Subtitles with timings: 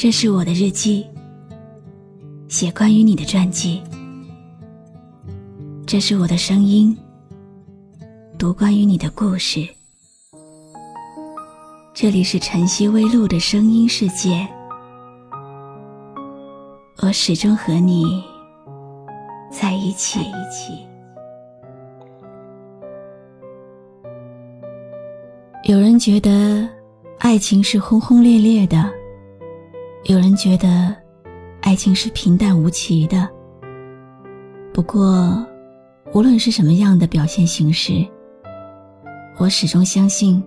[0.00, 1.04] 这是我的日记，
[2.46, 3.82] 写关于你的传记。
[5.84, 6.96] 这是我的声音，
[8.38, 9.68] 读关于你的故事。
[11.92, 14.46] 这里是晨曦微露的声音世界，
[17.02, 18.22] 我始终和你
[19.50, 20.20] 在一起。
[25.64, 26.68] 有人觉得
[27.18, 28.96] 爱情是轰轰烈烈的。
[30.04, 30.94] 有人觉得，
[31.60, 33.28] 爱情是平淡无奇的。
[34.72, 35.44] 不过，
[36.14, 38.06] 无论是什么样的表现形式，
[39.38, 40.42] 我始终相信，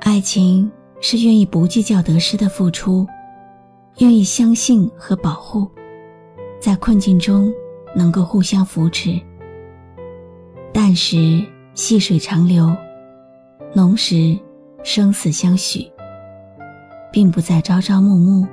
[0.00, 0.68] 爱情
[1.00, 3.06] 是愿意不计较得失的付出，
[3.98, 5.68] 愿意相信和保护，
[6.58, 7.52] 在困境中
[7.94, 9.20] 能够互相扶持。
[10.72, 11.44] 淡时
[11.74, 12.74] 细水长流，
[13.74, 14.36] 浓时
[14.82, 15.91] 生死相许。
[17.12, 18.48] 并不在朝朝暮暮，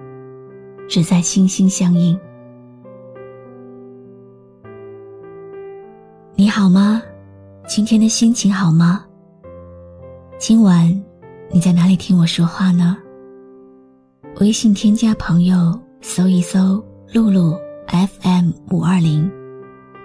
[0.90, 2.20] 只在心心相印。
[6.36, 7.02] 你好吗？
[7.68, 9.06] 今天的心情好吗？
[10.38, 10.90] 今晚
[11.50, 12.98] 你在哪里听我说话呢？
[14.42, 19.32] 微信添加朋友，搜一搜“露露 FM 五二零”，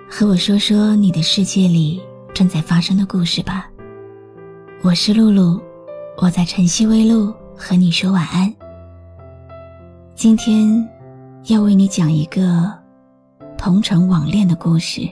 [0.09, 2.01] 和我说说你的世界里
[2.33, 3.69] 正在发生的故事吧。
[4.83, 5.61] 我是露露，
[6.19, 7.35] 我在晨曦微露。
[7.57, 8.53] 和你说晚安。
[10.15, 10.89] 今天
[11.47, 12.73] 要为你讲一个
[13.57, 15.03] 同城网恋的故事。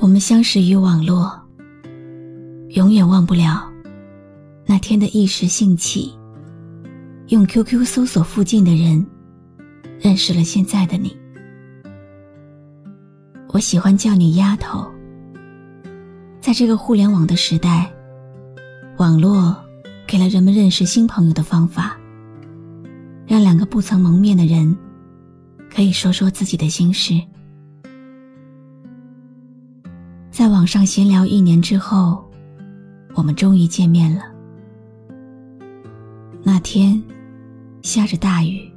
[0.00, 1.30] 我们相识于网络，
[2.70, 3.68] 永远忘不了
[4.64, 6.16] 那天的一时兴起，
[7.26, 9.04] 用 QQ 搜索附近的人，
[9.98, 11.17] 认识了现在的你。
[13.50, 14.86] 我喜欢叫你丫头。
[16.40, 17.90] 在这个互联网的时代，
[18.98, 19.56] 网络
[20.06, 21.96] 给了人们认识新朋友的方法，
[23.26, 24.76] 让两个不曾谋面的人
[25.74, 27.20] 可以说说自己的心事。
[30.30, 32.24] 在网上闲聊一年之后，
[33.14, 34.22] 我们终于见面了。
[36.42, 37.02] 那天
[37.82, 38.70] 下着大雨，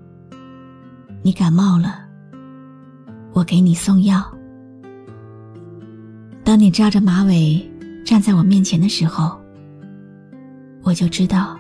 [1.21, 1.99] 你感冒了，
[3.33, 4.25] 我给你送药。
[6.51, 7.65] 当你扎着马尾
[8.03, 9.39] 站在我面前的时候，
[10.83, 11.57] 我就知道，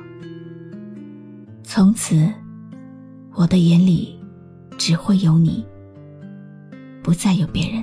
[1.63, 2.29] 从此
[3.33, 4.19] 我的眼里
[4.77, 5.65] 只会有你，
[7.01, 7.81] 不再有别人。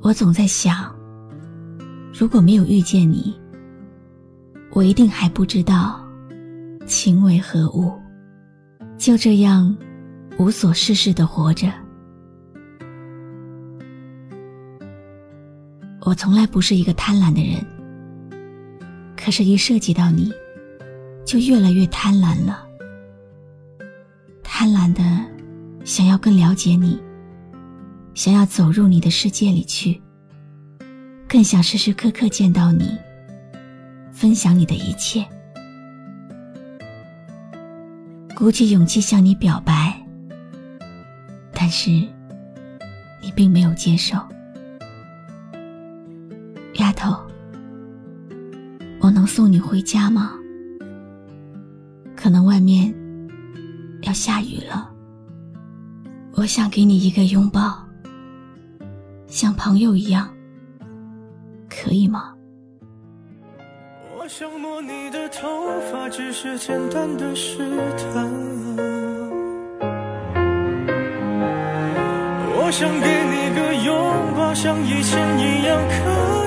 [0.00, 0.90] 我总在想，
[2.18, 3.38] 如果没有遇见你，
[4.72, 6.02] 我一定还不知道
[6.86, 7.92] 情为何物，
[8.96, 9.76] 就这样
[10.38, 11.70] 无所事事的活着。
[16.04, 17.64] 我从来不是一个贪婪的人，
[19.16, 20.30] 可是，一涉及到你，
[21.24, 22.62] 就越来越贪婪了。
[24.42, 25.02] 贪婪的
[25.82, 27.00] 想要更了解你，
[28.12, 29.98] 想要走入你的世界里去，
[31.26, 32.98] 更想时时刻刻见到你，
[34.12, 35.24] 分享你的一切。
[38.36, 39.98] 鼓起勇气向你表白，
[41.50, 44.18] 但是你并没有接受。
[46.94, 47.14] 头，
[49.00, 50.32] 我能送你回家吗？
[52.16, 52.94] 可能外面
[54.02, 54.90] 要下雨了。
[56.36, 57.86] 我想给你一个拥抱，
[59.26, 60.28] 像朋友一样，
[61.68, 62.34] 可以吗？
[64.16, 65.46] 我想摸你的头
[65.92, 67.58] 发，只是简单的试
[67.98, 68.32] 探。
[72.56, 73.94] 我想给你个拥
[74.34, 76.43] 抱，像以前一样可。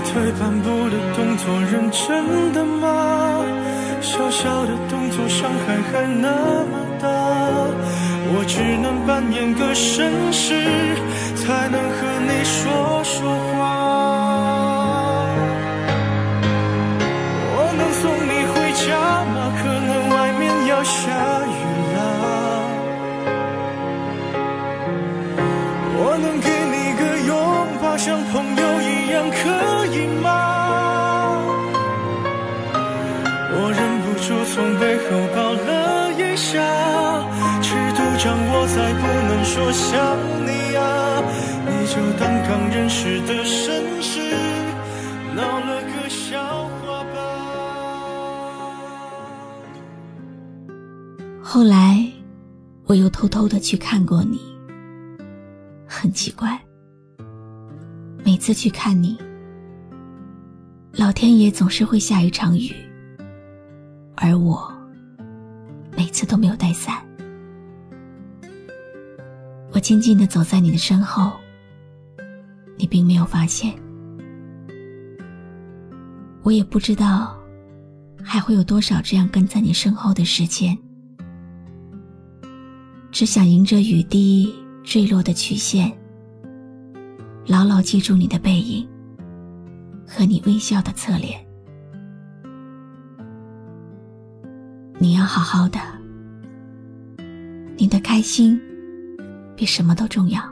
[0.00, 3.44] 退半步的动作，认真的吗？
[4.00, 6.28] 小小的动作，伤害还那
[6.70, 7.06] 么大。
[8.32, 10.96] 我只能扮演个绅士，
[11.36, 13.58] 才能和你说说话。
[17.52, 18.88] 我能送你回家
[19.34, 19.36] 吗？
[19.60, 20.98] 可能外面要下
[21.46, 21.48] 雨
[21.94, 21.98] 了。
[26.02, 27.30] 我能给你个拥
[27.82, 28.59] 抱，像朋友
[34.52, 35.04] 从背后
[35.34, 36.58] 抱了一下，
[37.62, 41.22] 尺度掌握在不能说想你啊，
[41.66, 44.20] 你就当刚认识的绅士，
[45.34, 47.16] 闹了个笑话吧。
[51.42, 52.04] 后来，
[52.86, 54.40] 我又偷偷的去看过你，
[55.86, 56.60] 很奇怪，
[58.24, 59.16] 每次去看你，
[60.92, 62.74] 老天爷总是会下一场雨，
[64.22, 64.70] 而我
[65.96, 67.02] 每次都没有带伞。
[69.72, 71.32] 我静静的走在你的身后，
[72.76, 73.74] 你并没有发现。
[76.42, 77.34] 我也不知道，
[78.22, 80.76] 还会有多少这样跟在你身后的时间。
[83.10, 85.90] 只想迎着雨滴坠落的曲线，
[87.46, 88.86] 牢牢记住你的背影
[90.06, 91.42] 和你微笑的侧脸。
[95.02, 95.80] 你要好好的，
[97.78, 98.60] 你的开心
[99.56, 100.42] 比什么都重要。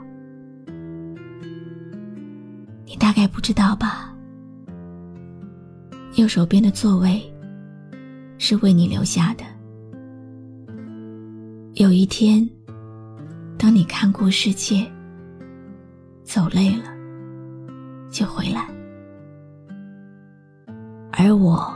[2.83, 4.11] 你大概不知道吧？
[6.15, 7.21] 右手边的座位
[8.39, 9.43] 是为你留下的。
[11.75, 12.49] 有一天，
[13.55, 14.83] 当你看过世界，
[16.23, 16.85] 走累了，
[18.09, 18.67] 就回来，
[21.11, 21.71] 而我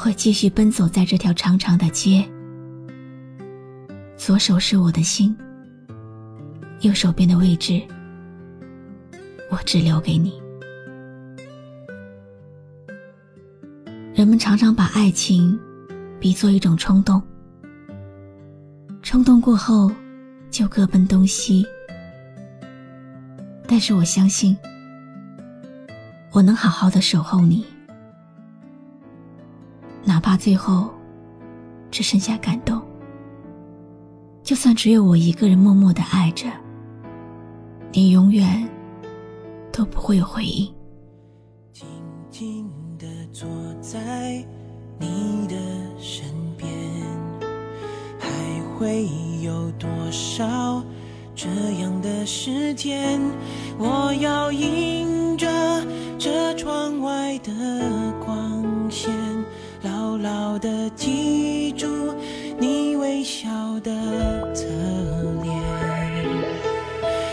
[0.00, 2.26] 会继续奔走在这条长长的街。
[4.16, 5.36] 左手是我的心，
[6.80, 7.82] 右手边的位置，
[9.50, 10.40] 我只留给你。
[14.14, 15.58] 人们常常把爱情
[16.18, 17.22] 比作一种冲动。
[19.02, 19.92] 冲动过后，
[20.50, 21.66] 就各奔东西。
[23.66, 24.56] 但是我相信，
[26.32, 27.66] 我能好好的守候你，
[30.20, 30.90] 怕最后
[31.90, 32.80] 只剩下感动。
[34.42, 36.46] 就算只有我一个人默默的爱着，
[37.92, 38.68] 你永远
[39.72, 40.72] 都不会有回应。
[41.72, 41.86] 静
[42.30, 43.48] 静的坐
[43.80, 44.44] 在
[44.98, 45.56] 你的
[45.98, 46.24] 身
[46.56, 46.68] 边。
[48.18, 48.28] 还
[48.76, 49.08] 会
[49.42, 50.82] 有多少
[51.34, 51.48] 这
[51.80, 53.20] 样的时间？
[53.78, 55.46] 我要迎着
[56.18, 57.52] 这窗外的
[58.24, 59.10] 光线，
[60.22, 61.86] 牢的记住
[62.58, 63.48] 你微笑
[63.80, 63.90] 的
[64.54, 64.66] 侧
[65.42, 65.52] 脸。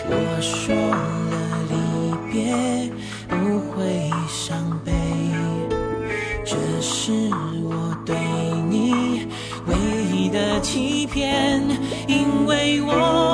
[0.09, 1.35] 我说了
[1.69, 1.75] 离
[2.31, 2.89] 别
[3.27, 4.91] 不会伤悲，
[6.45, 7.11] 这是
[7.63, 8.15] 我对
[8.69, 9.27] 你。
[9.67, 9.75] 唯
[10.13, 11.61] 一的欺骗，
[12.07, 13.26] 因为我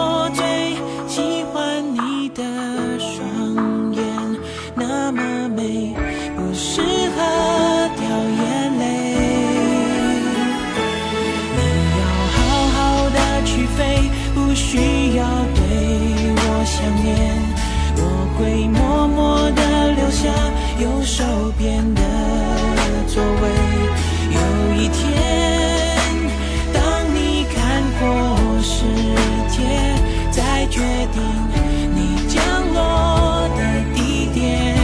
[15.24, 15.60] 要对
[16.36, 17.08] 我想念，
[17.96, 18.02] 我
[18.36, 19.62] 会默默的
[19.94, 20.22] 留下
[20.80, 21.24] 右手
[21.58, 22.02] 边的
[23.08, 23.44] 座位。
[24.32, 24.40] 有
[24.76, 25.02] 一天。
[26.74, 26.76] 当
[27.16, 27.56] 你看
[28.00, 28.04] 过
[28.62, 28.76] 世
[29.48, 29.56] 界，
[30.30, 30.82] 再决
[31.14, 31.18] 定
[31.96, 31.98] 你
[32.28, 32.36] 降
[32.74, 33.60] 落的
[33.96, 34.76] 地点，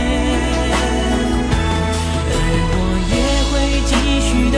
[2.31, 2.33] 而
[2.71, 2.77] 我
[3.11, 3.15] 也
[3.49, 3.53] 会
[3.89, 3.91] 继
[4.21, 4.57] 续的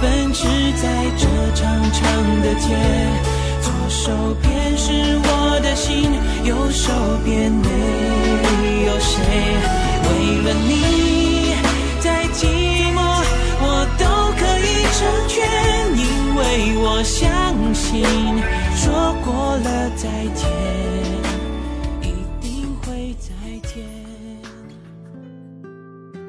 [0.00, 0.38] 奔驰
[0.82, 0.84] 在
[1.16, 1.22] 这
[1.54, 1.60] 长
[1.92, 2.00] 长
[2.42, 3.09] 的街。
[3.90, 4.92] 手边是
[5.24, 6.12] 我的心，
[6.44, 6.92] 右手
[7.24, 9.20] 边没有谁。
[10.06, 10.08] 为
[10.44, 11.54] 了你，
[11.98, 12.46] 再寂
[12.94, 12.98] 寞
[13.60, 14.04] 我都
[14.38, 15.34] 可以成全，
[15.98, 16.04] 因
[16.36, 16.40] 为
[16.78, 18.06] 我相信。
[18.76, 20.48] 说过了再见，
[22.00, 23.28] 一定会再
[23.68, 23.82] 见。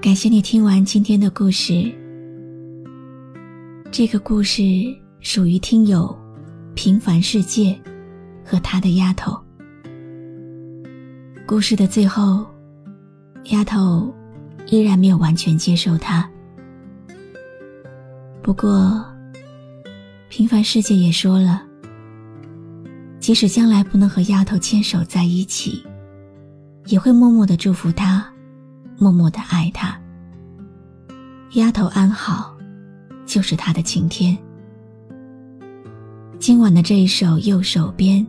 [0.01, 1.94] 感谢你听完今天的故事。
[3.91, 4.63] 这个故事
[5.20, 6.18] 属于听友
[6.84, 7.80] 平凡世界
[8.44, 9.40] 和他的丫头。
[11.46, 12.44] 故事的最后，
[13.52, 14.12] 丫头
[14.66, 16.28] 依然没有完全接受他。
[18.42, 19.06] 不过，
[20.28, 21.62] 平凡世界也说了。
[23.20, 25.86] 即使将来不能和丫头牵手在一起，
[26.88, 28.28] 也会默默的祝福她，
[28.98, 29.96] 默默的爱她。
[31.52, 32.58] 丫头安好，
[33.28, 34.36] 就是他的晴天。
[36.41, 38.25] 今晚的这一首《右手边》，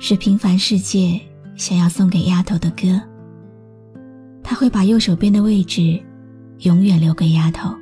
[0.00, 1.20] 是平凡世界
[1.56, 3.02] 想要送给丫头的歌。
[4.44, 6.00] 他会把右手边的位置，
[6.60, 7.74] 永远留给丫头。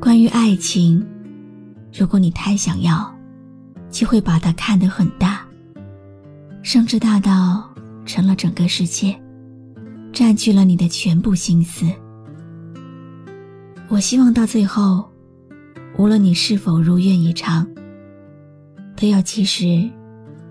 [0.00, 1.06] 关于爱情。
[1.92, 3.14] 如果你太想要，
[3.90, 5.46] 就会把它看得很大，
[6.62, 7.70] 甚至大到
[8.06, 9.14] 成了整个世界，
[10.14, 11.84] 占据了你的全部心思。
[13.88, 15.11] 我希望到最后，
[16.02, 17.64] 无论你是否如愿以偿，
[18.96, 19.88] 都要及时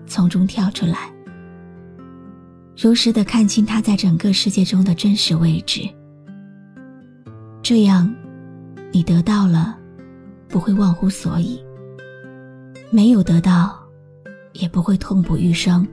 [0.06, 1.12] 从中跳出来，
[2.74, 5.86] 如实的看清他在整个世界中的真实位置。
[7.62, 8.10] 这样，
[8.92, 9.78] 你得到了。
[10.48, 11.62] 不会忘乎所以，
[12.90, 13.78] 没有得到，
[14.54, 15.86] 也不会痛不欲生。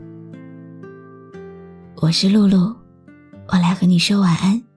[1.97, 2.73] 我是露露，
[3.49, 4.68] 我来和你说晚安。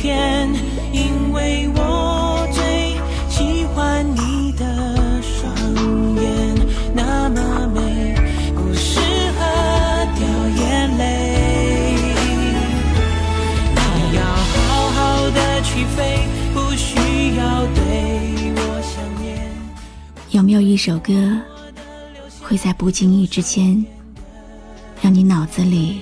[0.00, 2.94] 因为我最
[3.28, 5.52] 喜欢你的双
[6.16, 6.56] 眼，
[6.94, 8.14] 那么美，
[8.54, 9.00] 不适
[9.32, 9.40] 合
[10.14, 10.22] 掉
[10.56, 11.96] 眼泪。
[13.74, 16.20] 你要好好的去飞，
[16.54, 19.50] 不需要对我想念。
[20.30, 21.36] 有没有一首歌，
[22.40, 23.84] 会在不经意之间，
[25.02, 26.00] 让你脑子里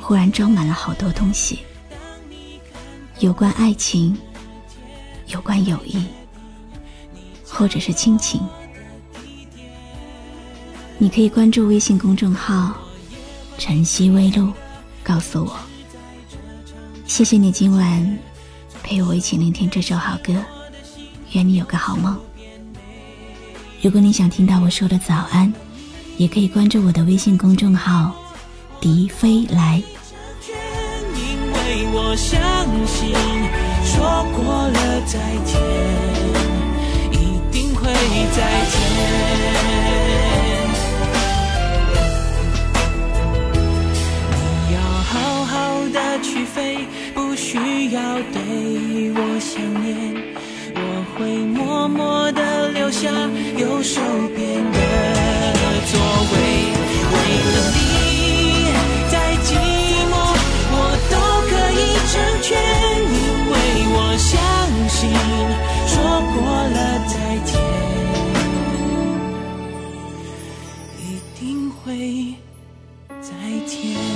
[0.00, 1.60] 忽然装满了好多东西？
[3.20, 4.14] 有关爱情，
[5.28, 6.04] 有关友谊，
[7.46, 8.42] 或者是亲情，
[10.98, 12.76] 你可以关注微信公众号
[13.56, 14.52] “晨曦微露”，
[15.02, 15.58] 告诉我。
[17.06, 18.18] 谢谢你今晚
[18.82, 20.34] 陪我一起聆听这首好歌，
[21.32, 22.20] 愿你有个好梦。
[23.80, 25.50] 如果你想听到我说的早安，
[26.18, 28.14] 也可以关注我的微信公众号
[28.78, 29.82] “笛飞来”。
[31.92, 32.40] 我相
[32.86, 33.12] 信，
[33.84, 35.60] 说过了再见，
[37.12, 37.14] 一
[37.50, 37.92] 定会
[38.32, 38.38] 再
[38.70, 38.74] 见。
[44.32, 45.54] 你要好好
[45.92, 47.58] 的去飞，不需
[47.92, 48.00] 要
[48.32, 48.40] 对
[49.14, 49.94] 我想念，
[50.74, 50.80] 我
[51.14, 53.10] 会默默的留下
[53.58, 54.00] 右手
[54.34, 54.55] 边
[73.28, 73.34] 再
[73.66, 74.15] 见。